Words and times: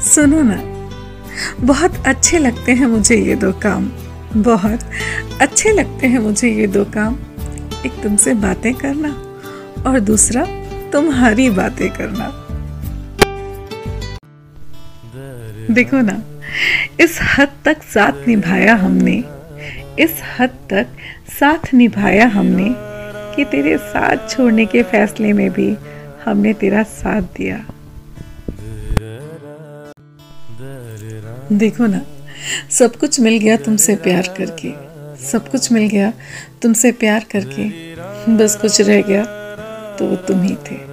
सुनो 0.00 0.42
ना, 0.42 0.56
बहुत 1.60 2.06
अच्छे 2.06 2.38
लगते 2.38 2.72
हैं 2.72 2.86
मुझे 2.86 3.16
ये 3.16 3.34
दो 3.36 3.50
काम, 3.62 3.88
बहुत 4.34 4.80
अच्छे 5.40 5.72
लगते 5.72 6.06
हैं 6.06 6.18
मुझे 6.18 6.50
ये 6.50 6.66
दो 6.66 6.84
काम। 6.84 7.18
एक 7.86 8.00
तुमसे 8.02 8.34
बातें 8.34 8.72
करना 8.74 9.08
और 9.86 9.98
दूसरा 10.00 10.44
तुम्हारी 10.92 11.48
बातें 11.50 11.88
करना। 11.90 12.28
देखो 15.74 16.00
ना, 16.00 16.20
इस 17.00 17.18
हद 17.36 17.52
तक 17.64 17.82
साथ 17.84 18.26
निभाया 18.28 18.74
हमने, 18.74 19.16
इस 19.98 20.22
हद 20.38 20.56
तक 20.70 20.96
साथ 21.30 21.74
निभाया 21.74 22.26
हमने 22.28 22.68
कि 23.36 23.44
तेरे 23.44 23.76
साथ 23.78 24.28
छोड़ने 24.30 24.66
के 24.66 24.82
फैसले 24.84 25.32
में 25.32 25.50
भी 25.50 25.76
हमने 26.24 26.52
तेरा 26.54 26.82
साथ 26.82 27.22
दिया। 27.36 27.64
देखो 31.52 31.86
ना, 31.86 32.00
सब 32.70 32.96
कुछ 32.96 33.20
मिल 33.20 33.38
गया 33.38 33.56
तुमसे 33.56 33.96
प्यार 33.96 34.34
करके। 34.38 34.72
सब 35.24 35.48
कुछ 35.48 35.72
मिल 35.72 35.88
गया 35.88 36.12
तुमसे 36.62 36.92
प्यार 36.92 37.26
करके। 37.30 37.68
बस 38.36 38.56
कुछ 38.56 38.80
रह 38.80 39.02
गया 39.02 39.24
तो 39.98 40.06
वो 40.06 40.16
तुम 40.16 40.42
ही 40.42 40.54
थे। 40.70 40.89